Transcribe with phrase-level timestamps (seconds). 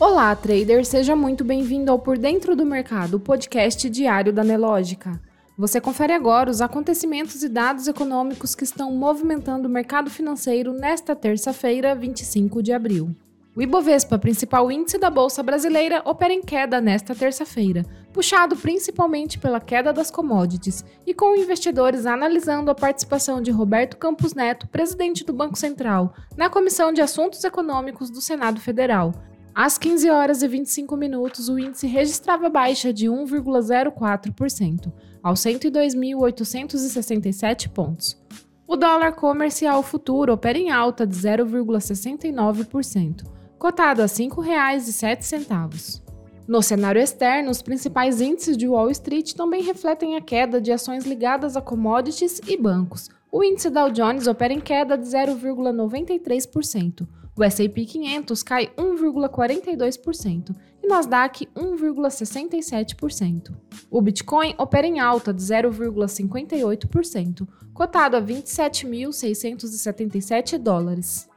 [0.00, 5.20] Olá, trader, seja muito bem-vindo ao Por Dentro do Mercado, o podcast diário da Nelógica.
[5.56, 11.14] Você confere agora os acontecimentos e dados econômicos que estão movimentando o mercado financeiro nesta
[11.14, 13.14] terça-feira, 25 de abril.
[13.54, 19.60] O Ibovespa, principal índice da Bolsa Brasileira, opera em queda nesta terça-feira, puxado principalmente pela
[19.60, 25.32] queda das commodities e com investidores analisando a participação de Roberto Campos Neto, presidente do
[25.32, 29.14] Banco Central, na Comissão de Assuntos Econômicos do Senado Federal.
[29.54, 38.20] Às 15 horas e 25 minutos, o índice registrava baixa de 1,04%, aos 102.867 pontos.
[38.66, 46.02] O dólar comercial futuro opera em alta de 0,69% cotado a R$ 5,07.
[46.46, 51.06] No cenário externo, os principais índices de Wall Street também refletem a queda de ações
[51.06, 53.08] ligadas a commodities e bancos.
[53.32, 60.86] O índice Dow Jones opera em queda de 0,93%, o S&P 500 cai 1,42% e
[60.86, 63.52] Nasdaq 1,67%.
[63.90, 71.28] O Bitcoin opera em alta de 0,58%, cotado a 27.677 dólares.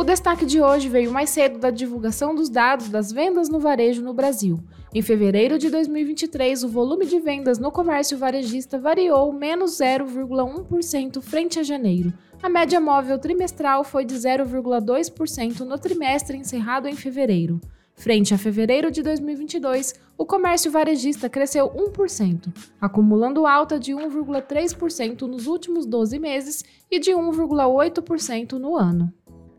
[0.00, 4.00] O destaque de hoje veio mais cedo da divulgação dos dados das vendas no varejo
[4.00, 4.58] no Brasil.
[4.94, 11.58] Em fevereiro de 2023, o volume de vendas no comércio varejista variou menos 0,1% frente
[11.58, 12.14] a janeiro.
[12.42, 17.60] A média móvel trimestral foi de 0,2% no trimestre encerrado em fevereiro.
[17.94, 25.46] Frente a fevereiro de 2022, o comércio varejista cresceu 1%, acumulando alta de 1,3% nos
[25.46, 29.12] últimos 12 meses e de 1,8% no ano.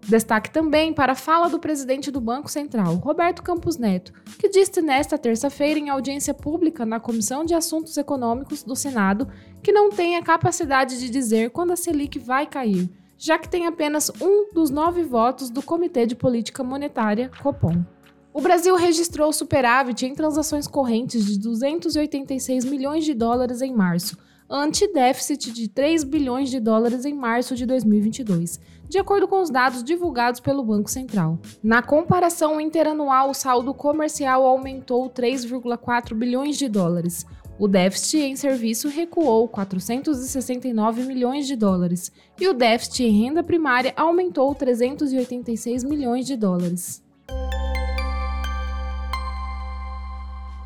[0.07, 4.81] Destaque também para a fala do presidente do Banco Central, Roberto Campos Neto, que disse
[4.81, 9.27] nesta terça-feira em audiência pública na Comissão de Assuntos Econômicos do Senado
[9.61, 13.67] que não tem a capacidade de dizer quando a Selic vai cair, já que tem
[13.67, 17.86] apenas um dos nove votos do Comitê de Política Monetária, Copom.
[18.33, 24.17] O Brasil registrou superávit em transações correntes de 286 milhões de dólares em março,
[24.52, 29.82] ante-déficit de 3 bilhões de dólares em março de 2022, de acordo com os dados
[29.82, 31.39] divulgados pelo Banco Central.
[31.64, 37.26] Na comparação interanual, o saldo comercial aumentou 3,4 bilhões de dólares.
[37.58, 43.94] O déficit em serviço recuou 469 milhões de dólares e o déficit em renda primária
[43.95, 47.02] aumentou 386 milhões de dólares.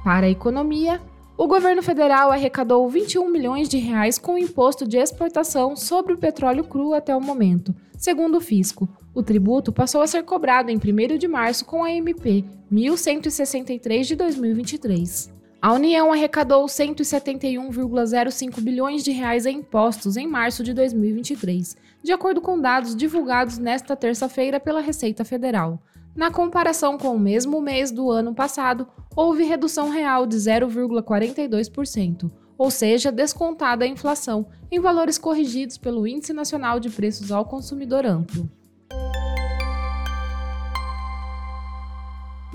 [0.04, 1.02] Para a economia,
[1.38, 6.18] o governo federal arrecadou 21 milhões de reais com o imposto de exportação sobre o
[6.18, 8.88] petróleo cru até o momento, segundo o fisco.
[9.14, 14.16] O tributo passou a ser cobrado em 1 de março com a MP 1163 de
[14.16, 15.36] 2023.
[15.62, 22.40] A União arrecadou 171,05 bilhões de reais em impostos em março de 2023, de acordo
[22.40, 25.82] com dados divulgados nesta terça-feira pela Receita Federal.
[26.16, 32.72] Na comparação com o mesmo mês do ano passado, houve redução real de 0,42%, ou
[32.72, 38.50] seja, descontada a inflação, em valores corrigidos pelo Índice Nacional de Preços ao Consumidor Amplo.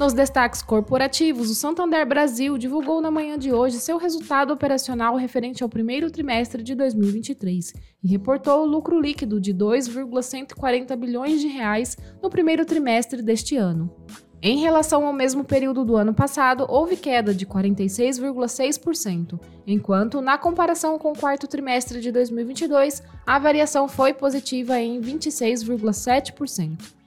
[0.01, 5.63] Nos destaques corporativos, o Santander Brasil divulgou na manhã de hoje seu resultado operacional referente
[5.63, 12.31] ao primeiro trimestre de 2023 e reportou lucro líquido de 2,140 bilhões de reais no
[12.31, 13.95] primeiro trimestre deste ano.
[14.41, 20.99] Em relação ao mesmo período do ano passado, houve queda de 46,6%, enquanto, na comparação
[20.99, 27.00] com o quarto trimestre de 2022, a variação foi positiva em 26,7%.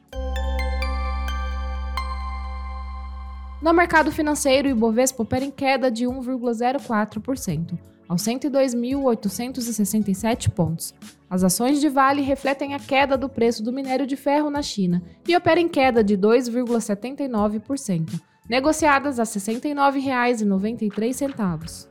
[3.63, 7.79] No mercado financeiro, o Ibovespa opera em queda de 1,04%,
[8.09, 10.94] aos 102.867 pontos.
[11.29, 15.01] As ações de Vale refletem a queda do preço do minério de ferro na China
[15.25, 18.19] e operam em queda de 2,79%,
[18.50, 21.88] negociadas a R$ 69,93.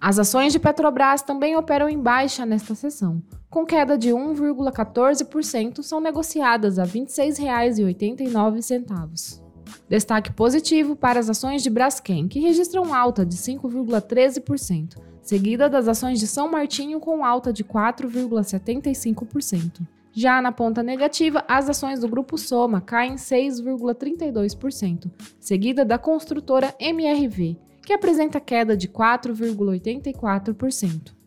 [0.00, 3.20] As ações de Petrobras também operam em baixa nesta sessão,
[3.50, 9.49] com queda de 1,14%, são negociadas a R$ 26,89.
[9.90, 16.20] Destaque positivo para as ações de Braskem, que registram alta de 5,13%, seguida das ações
[16.20, 19.80] de São Martinho com alta de 4,75%.
[20.12, 25.10] Já na ponta negativa, as ações do Grupo Soma caem 6,32%,
[25.40, 31.18] seguida da construtora MRV, que apresenta queda de 4,84%.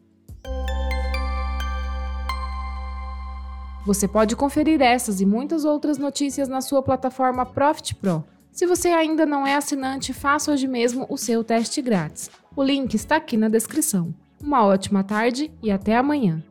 [3.86, 8.24] Você pode conferir essas e muitas outras notícias na sua plataforma Profit Pro.
[8.53, 12.29] Se você ainda não é assinante, faça hoje mesmo o seu teste grátis.
[12.55, 14.13] O link está aqui na descrição.
[14.39, 16.44] Uma ótima tarde e até amanhã.